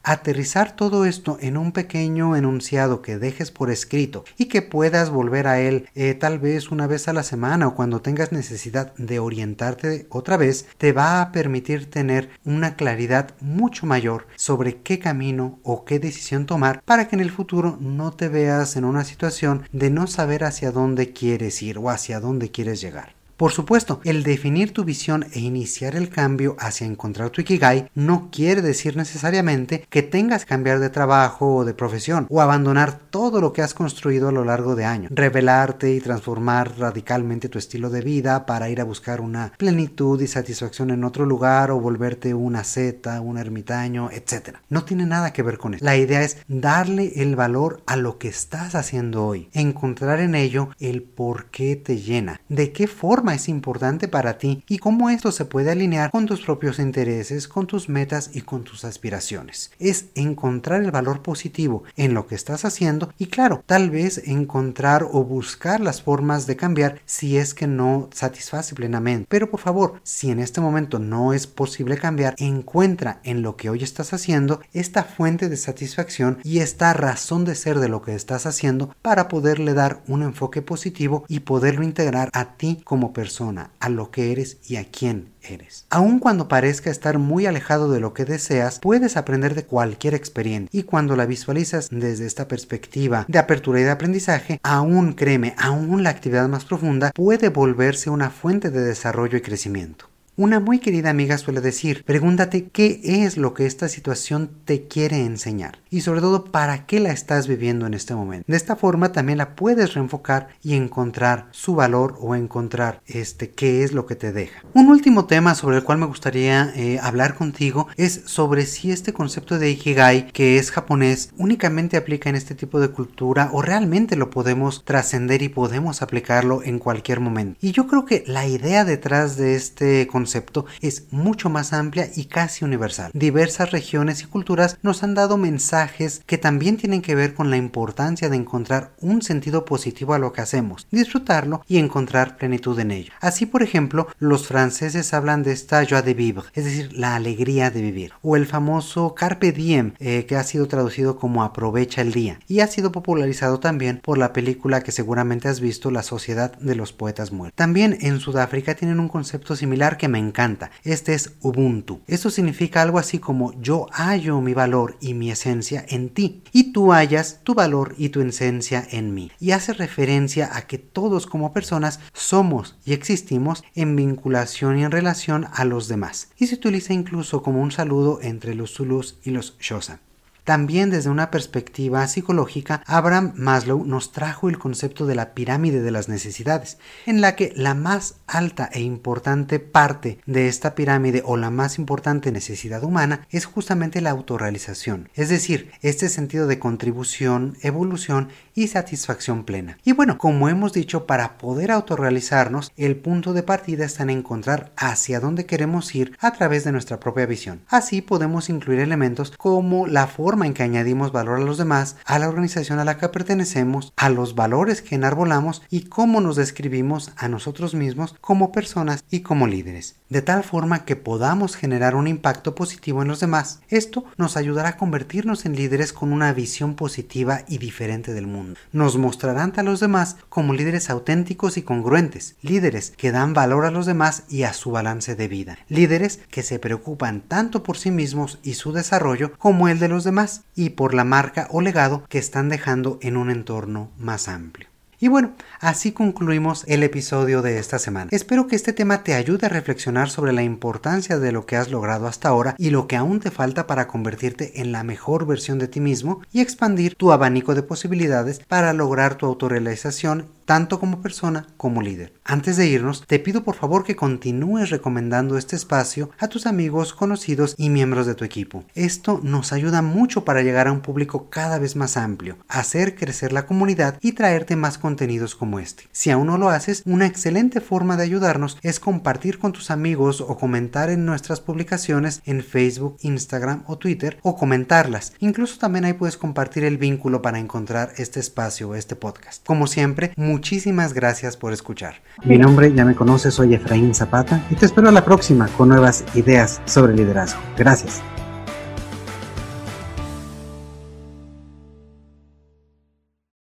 todo 0.54 1.06
esto 1.06 1.40
en 1.42 1.58
un 1.58 1.72
pequeño 1.72 2.36
enunciado 2.36 3.02
que 3.02 3.18
dejes 3.18 3.50
por 3.50 3.72
escrito 3.72 4.24
y 4.38 4.46
que 4.46 4.62
puedas 4.62 5.10
volver 5.10 5.48
a 5.48 5.60
él 5.60 5.90
eh, 5.96 6.14
tal 6.14 6.38
vez 6.38 6.70
una 6.70 6.86
vez 6.86 7.08
a 7.08 7.14
la 7.14 7.24
semana 7.24 7.68
o 7.68 7.76
cuando 7.76 8.02
tengas 8.02 8.32
necesidad 8.32 8.94
de 8.96 9.18
orientarte 9.18 10.06
otra 10.10 10.38
vez, 10.38 10.68
te 10.78 10.94
va 10.94 11.22
a 11.22 11.32
permitir 11.32 11.90
tener 11.90 12.30
una 12.46 12.76
claridad 12.76 13.32
mucho 13.40 13.88
mayor 13.88 14.28
sobre 14.36 14.78
qué 14.84 15.00
camino 15.00 15.60
o 15.64 15.86
qué 15.86 15.98
decisión 15.98 16.46
tomar 16.46 16.84
para 16.84 17.08
que 17.08 17.16
en 17.16 17.22
el 17.22 17.32
futuro 17.32 17.78
no 17.82 18.12
te 18.12 18.28
veas 18.28 18.76
en 18.76 18.86
una 18.86 19.06
situación 19.06 19.64
de 19.72 19.90
no 19.90 20.06
saber 20.06 20.44
hacia 20.44 20.72
dónde 20.72 21.14
quieres 21.14 21.64
ir 21.64 21.80
o 21.80 21.90
hacia 21.90 22.20
dónde 22.20 22.52
quieres 22.52 22.80
llegar. 22.80 23.23
Por 23.38 23.52
supuesto, 23.52 24.00
el 24.04 24.22
definir 24.22 24.74
tu 24.74 24.84
visión 24.84 25.26
e 25.34 25.40
iniciar 25.40 25.96
el 25.96 26.10
cambio 26.10 26.56
hacia 26.60 26.86
encontrar 26.86 27.32
tu 27.32 27.42
Ikigai 27.42 27.90
no 27.96 28.30
quiere 28.32 28.62
decir 28.62 28.96
necesariamente 28.96 29.88
que 29.90 30.04
tengas 30.04 30.44
que 30.46 30.50
cambiar 30.50 30.80
de 30.80 30.92
trabajo 30.92 31.56
o 31.56 31.66
de 31.66 31.74
profesión 31.74 32.28
o 32.30 32.42
abandonar 32.42 33.00
todo 33.10 33.42
lo 33.42 33.52
que 33.52 33.64
has 33.64 33.74
construido 33.74 34.30
a 34.30 34.32
lo 34.32 34.46
largo 34.46 34.76
de 34.76 34.86
años, 34.86 35.12
revelarte 35.14 35.94
y 35.94 36.00
transformar 36.00 36.78
radicalmente 36.78 37.50
tu 37.50 37.58
estilo 37.58 37.90
de 37.90 38.02
vida 38.02 38.46
para 38.46 38.70
ir 38.70 38.80
a 38.80 38.84
buscar 38.84 39.20
una 39.20 39.52
plenitud 39.58 40.22
y 40.22 40.28
satisfacción 40.28 40.92
en 40.92 41.04
otro 41.04 41.26
lugar 41.26 41.72
o 41.72 41.80
volverte 41.80 42.36
una 42.36 42.64
zeta, 42.64 43.20
un 43.20 43.40
ermitaño, 43.40 44.12
etc. 44.12 44.58
No 44.70 44.84
tiene 44.86 45.08
nada 45.08 45.34
que 45.34 45.42
ver 45.42 45.58
con 45.58 45.74
eso. 45.74 45.84
La 45.84 45.98
idea 45.98 46.22
es 46.22 46.38
darle 46.48 47.14
el 47.16 47.36
valor 47.36 47.82
a 47.88 47.96
lo 47.96 48.20
que 48.20 48.28
estás 48.28 48.76
haciendo 48.76 49.26
hoy, 49.26 49.50
encontrar 49.54 50.20
en 50.20 50.36
ello 50.36 50.70
el 50.80 51.02
por 51.02 51.46
qué 51.46 51.76
te 51.76 51.98
llena, 51.98 52.40
de 52.48 52.72
qué 52.72 52.86
forma 52.86 53.23
es 53.32 53.48
importante 53.48 54.08
para 54.08 54.38
ti 54.38 54.64
y 54.68 54.80
cómo 54.80 55.10
esto 55.10 55.32
se 55.32 55.46
puede 55.46 55.72
alinear 55.72 56.12
con 56.12 56.26
tus 56.26 56.42
propios 56.42 56.80
intereses, 56.80 57.48
con 57.48 57.68
tus 57.68 57.88
metas 57.88 58.32
y 58.34 58.42
con 58.42 58.64
tus 58.64 58.84
aspiraciones. 58.84 59.72
Es 59.80 60.08
encontrar 60.16 60.84
el 60.84 60.92
valor 60.92 61.22
positivo 61.22 61.84
en 61.96 62.14
lo 62.14 62.28
que 62.28 62.36
estás 62.36 62.66
haciendo 62.66 63.14
y 63.18 63.28
claro, 63.28 63.64
tal 63.66 63.90
vez 63.90 64.28
encontrar 64.28 65.08
o 65.12 65.24
buscar 65.24 65.80
las 65.80 66.02
formas 66.02 66.48
de 66.48 66.56
cambiar 66.56 67.00
si 67.06 67.38
es 67.38 67.54
que 67.54 67.68
no 67.68 68.10
satisface 68.14 68.76
plenamente. 68.76 69.28
Pero 69.30 69.50
por 69.50 69.60
favor, 69.60 70.02
si 70.04 70.32
en 70.32 70.40
este 70.40 70.60
momento 70.60 71.00
no 71.00 71.34
es 71.34 71.48
posible 71.48 71.98
cambiar, 71.98 72.36
encuentra 72.38 73.20
en 73.24 73.42
lo 73.42 73.56
que 73.56 73.70
hoy 73.70 73.84
estás 73.84 74.14
haciendo 74.14 74.62
esta 74.74 75.04
fuente 75.04 75.50
de 75.50 75.58
satisfacción 75.58 76.40
y 76.44 76.60
esta 76.60 76.92
razón 76.94 77.46
de 77.46 77.56
ser 77.56 77.80
de 77.80 77.90
lo 77.90 78.02
que 78.02 78.16
estás 78.16 78.46
haciendo 78.46 78.96
para 79.02 79.28
poderle 79.28 79.74
dar 79.74 80.02
un 80.08 80.24
enfoque 80.24 80.62
positivo 80.62 81.26
y 81.28 81.42
poderlo 81.42 81.84
integrar 81.84 82.30
a 82.34 82.56
ti 82.56 82.82
como 82.84 83.13
persona, 83.14 83.72
a 83.80 83.90
lo 83.90 84.12
que 84.12 84.32
eres 84.32 84.58
y 84.68 84.76
a 84.76 84.86
quién 84.86 85.30
eres. 85.42 85.86
Aun 85.90 86.20
cuando 86.20 86.48
parezca 86.48 86.90
estar 86.90 87.20
muy 87.20 87.46
alejado 87.46 87.92
de 87.92 88.00
lo 88.00 88.14
que 88.14 88.26
deseas, 88.26 88.80
puedes 88.80 89.18
aprender 89.18 89.56
de 89.56 89.66
cualquier 89.66 90.14
experiencia 90.14 90.70
y 90.72 90.84
cuando 90.84 91.16
la 91.16 91.26
visualizas 91.26 91.90
desde 91.92 92.26
esta 92.26 92.48
perspectiva 92.48 93.26
de 93.28 93.40
apertura 93.40 93.80
y 93.80 93.84
de 93.84 93.92
aprendizaje, 93.92 94.60
aún 94.64 95.14
créeme, 95.14 95.56
aún 95.58 96.04
la 96.04 96.10
actividad 96.10 96.48
más 96.50 96.66
profunda 96.66 97.12
puede 97.14 97.50
volverse 97.50 98.10
una 98.10 98.30
fuente 98.30 98.70
de 98.70 98.82
desarrollo 98.82 99.38
y 99.38 99.42
crecimiento. 99.42 100.13
Una 100.36 100.60
muy 100.60 100.80
querida 100.80 101.12
amiga 101.12 101.38
suele 101.38 101.62
decir, 101.62 102.04
pregúntate 102.06 102.68
qué 102.70 103.00
es 103.04 103.38
lo 103.38 103.54
que 103.54 103.68
esta 103.68 103.88
situación 103.88 104.50
te 104.66 104.88
quiere 104.88 105.24
enseñar 105.24 105.78
y 105.92 106.02
sobre 106.02 106.22
todo 106.22 106.46
para 106.46 106.88
qué 106.88 107.00
la 107.00 107.12
estás 107.12 107.48
viviendo 107.48 107.86
en 107.86 107.94
este 107.94 108.16
momento. 108.16 108.46
De 108.48 108.58
esta 108.58 108.76
forma 108.76 109.12
también 109.12 109.38
la 109.38 109.56
puedes 109.56 109.94
reenfocar 109.94 110.48
y 110.64 110.74
encontrar 110.74 111.50
su 111.52 111.76
valor 111.76 112.18
o 112.20 112.34
encontrar 112.34 113.04
este 113.06 113.52
qué 113.52 113.84
es 113.84 113.92
lo 113.92 114.08
que 114.08 114.16
te 114.16 114.32
deja. 114.32 114.64
Un 114.74 114.88
último 114.88 115.26
tema 115.26 115.54
sobre 115.54 115.78
el 115.78 115.84
cual 115.84 116.00
me 116.00 116.08
gustaría 116.08 116.74
eh, 116.76 116.98
hablar 117.00 117.36
contigo 117.36 117.88
es 117.96 118.24
sobre 118.26 118.66
si 118.66 118.92
este 118.92 119.14
concepto 119.14 119.60
de 119.60 119.70
Ikigai 119.70 120.32
que 120.32 120.58
es 120.58 120.72
japonés 120.72 121.30
únicamente 121.38 121.96
aplica 121.96 122.32
en 122.32 122.36
este 122.36 122.56
tipo 122.56 122.80
de 122.80 122.90
cultura 122.90 123.52
o 123.54 123.62
realmente 123.62 124.16
lo 124.16 124.32
podemos 124.32 124.84
trascender 124.84 125.44
y 125.44 125.50
podemos 125.50 126.02
aplicarlo 126.02 126.64
en 126.64 126.80
cualquier 126.80 127.20
momento. 127.20 127.60
Y 127.62 127.72
yo 127.72 127.86
creo 127.86 128.06
que 128.06 128.24
la 128.26 128.48
idea 128.48 128.84
detrás 128.84 129.38
de 129.38 129.54
este 129.54 130.08
concepto 130.08 130.23
concepto 130.24 130.66
es 130.80 131.08
mucho 131.12 131.50
más 131.50 131.74
amplia 131.74 132.10
y 132.16 132.26
casi 132.26 132.64
universal. 132.64 133.12
Diversas 133.14 133.72
regiones 133.72 134.22
y 134.22 134.26
culturas 134.26 134.78
nos 134.82 135.04
han 135.04 135.16
dado 135.16 135.36
mensajes 135.36 136.22
que 136.26 136.38
también 136.38 136.78
tienen 136.78 137.02
que 137.02 137.14
ver 137.14 137.34
con 137.34 137.50
la 137.50 137.58
importancia 137.58 138.30
de 138.30 138.38
encontrar 138.38 138.94
un 139.02 139.22
sentido 139.22 139.66
positivo 139.66 140.14
a 140.14 140.20
lo 140.20 140.32
que 140.32 140.40
hacemos, 140.40 140.88
disfrutarlo 140.92 141.62
y 141.68 141.78
encontrar 141.78 142.38
plenitud 142.38 142.80
en 142.80 142.92
ello. 142.92 143.12
Así, 143.20 143.46
por 143.46 143.64
ejemplo, 143.64 144.08
los 144.18 144.48
franceses 144.48 145.14
hablan 145.14 145.44
de 145.44 145.52
esta 145.52 145.86
joie 145.86 146.02
de 146.02 146.14
vivre, 146.14 146.46
es 146.54 146.64
decir, 146.64 146.94
la 146.94 147.16
alegría 147.16 147.70
de 147.70 147.82
vivir, 147.82 148.14
o 148.22 148.38
el 148.38 148.46
famoso 148.46 149.16
carpe 149.16 149.52
diem, 149.52 149.92
eh, 150.00 150.26
que 150.26 150.38
ha 150.38 150.44
sido 150.44 150.70
traducido 150.70 151.18
como 151.18 151.44
aprovecha 151.44 152.00
el 152.02 152.14
día, 152.14 152.40
y 152.48 152.62
ha 152.62 152.68
sido 152.68 152.94
popularizado 152.94 153.60
también 153.60 154.00
por 154.02 154.18
la 154.18 154.32
película 154.32 154.84
que 154.84 154.94
seguramente 154.94 155.50
has 155.50 155.60
visto, 155.60 155.92
La 155.92 156.04
Sociedad 156.04 156.58
de 156.60 156.76
los 156.76 156.94
Poetas 156.94 157.34
Muertos. 157.34 157.58
También 157.58 157.98
en 158.00 158.22
Sudáfrica 158.22 158.76
tienen 158.76 159.02
un 159.02 159.10
concepto 159.10 159.58
similar 159.58 159.98
que 159.98 160.13
me 160.14 160.20
encanta. 160.20 160.70
Este 160.84 161.16
es 161.16 161.38
Ubuntu. 161.42 162.02
Esto 162.06 162.30
significa 162.30 162.84
algo 162.84 163.00
así 163.00 163.18
como 163.18 163.60
yo 163.60 163.88
hallo 163.92 164.42
mi 164.42 164.54
valor 164.54 164.96
y 165.02 165.16
mi 165.16 165.32
esencia 165.32 165.84
en 165.90 166.10
ti 166.10 166.44
y 166.52 166.72
tú 166.72 166.92
hallas 166.94 167.40
tu 167.44 167.56
valor 167.56 167.96
y 167.98 168.10
tu 168.10 168.22
esencia 168.22 168.88
en 168.92 169.16
mí. 169.16 169.32
Y 169.40 169.52
hace 169.52 169.74
referencia 169.74 170.56
a 170.56 170.68
que 170.68 170.78
todos 170.78 171.26
como 171.26 171.52
personas 171.52 172.00
somos 172.14 172.78
y 172.86 172.94
existimos 172.94 173.64
en 173.74 173.96
vinculación 173.96 174.78
y 174.78 174.84
en 174.84 174.92
relación 174.92 175.48
a 175.52 175.66
los 175.66 175.88
demás. 175.88 176.30
Y 176.38 176.46
se 176.46 176.56
utiliza 176.56 176.94
incluso 176.94 177.42
como 177.42 177.60
un 177.60 177.72
saludo 177.72 178.20
entre 178.22 178.54
los 178.54 178.76
Zulus 178.76 179.18
y 179.24 179.32
los 179.32 179.58
Xhosa. 179.60 180.00
También 180.44 180.90
desde 180.90 181.10
una 181.10 181.32
perspectiva 181.32 182.06
psicológica, 182.06 182.84
Abraham 182.86 183.32
Maslow 183.36 183.86
nos 183.86 184.12
trajo 184.12 184.50
el 184.50 184.60
concepto 184.60 185.06
de 185.06 185.16
la 185.16 185.34
pirámide 185.34 185.82
de 185.82 185.92
las 185.92 186.10
necesidades, 186.10 186.78
en 187.06 187.22
la 187.22 187.38
que 187.38 187.54
la 187.56 187.76
más 187.76 188.16
alta 188.28 188.70
e 188.74 188.82
importante 188.82 189.60
parte 189.60 190.20
de 190.26 190.50
esta 190.50 190.76
pirámide 190.76 191.24
o 191.26 191.38
la 191.38 191.50
más 191.50 191.78
importante 191.78 192.32
necesidad 192.34 192.84
humana 192.84 193.26
es 193.30 193.46
justamente 193.46 194.02
la 194.02 194.10
autorrealización, 194.10 195.08
es 195.16 195.30
decir, 195.30 195.72
este 195.82 196.10
sentido 196.10 196.46
de 196.46 196.60
contribución, 196.60 197.58
evolución 197.62 198.28
y 198.54 198.68
satisfacción 198.68 199.46
plena. 199.46 199.78
Y 199.86 199.94
bueno, 199.94 200.18
como 200.18 200.50
hemos 200.50 200.74
dicho, 200.74 201.06
para 201.06 201.38
poder 201.38 201.72
autorrealizarnos, 201.72 202.74
el 202.76 202.98
punto 202.98 203.32
de 203.32 203.44
partida 203.44 203.86
está 203.86 204.04
en 204.04 204.10
encontrar 204.10 204.74
hacia 204.76 205.22
dónde 205.22 205.46
queremos 205.46 205.96
ir 205.96 206.18
a 206.20 206.32
través 206.32 206.66
de 206.66 206.74
nuestra 206.74 207.00
propia 207.00 207.26
visión. 207.26 207.62
Así 207.70 208.02
podemos 208.02 208.50
incluir 208.50 208.82
elementos 208.82 209.32
como 209.38 209.88
la 209.88 210.08
forma 210.08 210.33
en 210.42 210.54
que 210.56 210.64
añadimos 210.64 211.12
valor 211.12 211.40
a 211.40 211.44
los 211.44 211.60
demás, 211.60 211.96
a 212.06 212.18
la 212.18 212.28
organización 212.28 212.80
a 212.80 212.86
la 212.86 212.98
que 212.98 213.08
pertenecemos, 213.10 213.94
a 213.96 214.10
los 214.10 214.34
valores 214.34 214.82
que 214.82 214.96
enarbolamos 214.96 215.62
y 215.70 215.82
cómo 215.82 216.22
nos 216.22 216.36
describimos 216.36 217.12
a 217.16 217.28
nosotros 217.28 217.76
mismos 217.76 218.16
como 218.20 218.52
personas 218.52 219.04
y 219.12 219.20
como 219.20 219.46
líderes, 219.46 219.96
de 220.10 220.24
tal 220.24 220.44
forma 220.44 220.86
que 220.86 220.96
podamos 220.96 221.56
generar 221.56 221.96
un 221.96 222.08
impacto 222.08 222.56
positivo 222.56 223.04
en 223.04 223.10
los 223.10 223.20
demás. 223.20 223.60
Esto 223.70 224.06
nos 224.18 224.36
ayudará 224.36 224.70
a 224.70 224.78
convertirnos 224.78 225.46
en 225.46 225.56
líderes 225.56 225.94
con 225.94 226.12
una 226.12 226.34
visión 226.34 226.76
positiva 226.76 227.44
y 227.48 227.60
diferente 227.60 228.14
del 228.14 228.26
mundo. 228.26 228.60
Nos 228.72 228.98
mostrarán 228.98 229.44
ante 229.44 229.64
los 229.64 229.80
demás 229.80 230.18
como 230.30 230.54
líderes 230.54 230.90
auténticos 230.90 231.58
y 231.58 231.62
congruentes, 231.62 232.36
líderes 232.42 232.94
que 232.98 233.12
dan 233.12 233.34
valor 233.34 233.66
a 233.66 233.72
los 233.72 233.86
demás 233.86 234.24
y 234.30 234.44
a 234.44 234.54
su 234.54 234.72
balance 234.72 235.16
de 235.16 235.28
vida, 235.28 235.58
líderes 235.68 236.20
que 236.32 236.44
se 236.44 236.60
preocupan 236.60 237.22
tanto 237.22 237.62
por 237.64 237.78
sí 237.78 237.92
mismos 237.92 238.40
y 238.44 238.54
su 238.56 238.72
desarrollo 238.72 239.38
como 239.38 239.68
el 239.68 239.80
de 239.80 239.90
los 239.90 240.04
demás 240.04 240.23
y 240.56 240.72
por 240.72 240.94
la 240.94 241.04
marca 241.04 241.48
o 241.52 241.62
legado 241.62 242.04
que 242.10 242.18
están 242.18 242.50
dejando 242.50 243.00
en 243.02 243.18
un 243.18 243.30
entorno 243.30 243.92
más 243.98 244.28
amplio. 244.28 244.74
Y 245.04 245.10
bueno, 245.10 245.34
así 245.60 245.92
concluimos 245.92 246.64
el 246.66 246.82
episodio 246.82 247.42
de 247.42 247.60
esta 247.60 247.78
semana. 247.78 248.08
Espero 248.14 248.48
que 248.48 248.56
este 248.56 248.72
tema 248.72 249.04
te 249.04 249.16
ayude 249.16 249.48
a 249.48 249.50
reflexionar 249.50 250.10
sobre 250.10 250.32
la 250.32 250.44
importancia 250.44 251.20
de 251.20 251.34
lo 251.34 251.46
que 251.46 251.58
has 251.58 251.70
logrado 251.70 252.08
hasta 252.08 252.30
ahora 252.30 252.56
y 252.58 252.70
lo 252.70 252.88
que 252.88 252.96
aún 252.96 253.20
te 253.20 253.30
falta 253.30 253.68
para 253.68 253.86
convertirte 253.86 254.62
en 254.62 254.72
la 254.72 254.86
mejor 254.86 255.28
versión 255.28 255.60
de 255.60 255.68
ti 255.68 255.82
mismo 255.82 256.22
y 256.32 256.40
expandir 256.40 256.96
tu 256.96 257.12
abanico 257.12 257.54
de 257.54 257.64
posibilidades 257.64 258.40
para 258.48 258.72
lograr 258.72 259.16
tu 259.16 259.26
autorrealización 259.26 260.28
tanto 260.46 260.80
como 260.80 261.02
persona 261.02 261.48
como 261.58 261.82
líder. 261.82 262.14
Antes 262.24 262.58
de 262.58 262.68
irnos, 262.68 263.06
te 263.08 263.20
pido 263.20 263.44
por 263.44 263.56
favor 263.56 263.84
que 263.84 263.96
continúes 263.96 264.70
recomendando 264.70 265.38
este 265.38 265.56
espacio 265.56 266.10
a 266.20 266.28
tus 266.28 266.46
amigos, 266.46 266.94
conocidos 266.94 267.56
y 267.58 267.70
miembros 267.70 268.06
de 268.06 268.16
tu 268.16 268.26
equipo. 268.26 268.64
Esto 268.76 269.20
nos 269.24 269.54
ayuda 269.54 269.82
mucho 269.82 270.26
para 270.26 270.42
llegar 270.42 270.68
a 270.68 270.72
un 270.72 270.82
público 270.82 271.30
cada 271.30 271.60
vez 271.60 271.76
más 271.76 271.98
amplio, 271.98 272.38
hacer 272.48 272.96
crecer 272.96 273.34
la 273.34 273.46
comunidad 273.46 273.98
y 274.02 274.14
traerte 274.14 274.56
más 274.56 274.78
contenidos 274.78 275.36
como 275.36 275.60
este. 275.60 275.84
Si 275.92 276.12
aún 276.12 276.28
no 276.28 276.38
lo 276.38 276.50
haces, 276.50 276.84
una 276.86 277.06
excelente 277.06 277.62
forma 277.62 277.98
de 277.98 278.04
ayudarnos 278.04 278.58
es 278.62 278.80
compartir 278.80 279.40
con 279.40 279.52
tus 279.52 279.72
amigos 279.72 280.22
o 280.22 280.38
comentar 280.38 280.90
en 280.90 281.06
nuestras 281.06 281.42
publicaciones 281.42 282.22
en 282.26 282.44
Facebook, 282.44 282.98
Instagram 283.02 283.64
o 283.68 283.78
Twitter 283.78 284.18
o 284.24 284.36
comentarlas. 284.36 285.14
Incluso 285.20 285.58
también 285.58 285.86
ahí 285.86 285.94
puedes 285.94 286.18
compartir 286.18 286.64
el 286.64 286.78
vínculo 286.78 287.22
para 287.22 287.40
encontrar 287.40 287.94
este 287.98 288.20
espacio 288.20 288.74
este 288.76 288.96
podcast. 288.96 289.46
Como 289.46 289.68
siempre, 289.68 290.14
Muchísimas 290.34 290.96
gracias 290.96 291.38
por 291.38 291.54
escuchar. 291.54 292.02
Mi 292.24 292.40
nombre 292.40 292.74
ya 292.74 292.86
me 292.86 292.96
conoces, 292.96 293.36
soy 293.36 293.54
Efraín 293.54 293.94
Zapata 293.94 294.44
y 294.50 294.56
te 294.56 294.66
espero 294.66 294.90
a 294.90 294.92
la 294.92 295.06
próxima 295.06 295.48
con 295.48 295.70
nuevas 295.70 296.04
ideas 296.16 296.60
sobre 296.66 296.96
liderazgo. 296.96 297.40
Gracias. 297.56 298.02